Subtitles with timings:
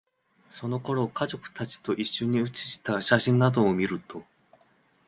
[0.49, 4.25] その頃の、家族達と一緒に写した写真などを見ると、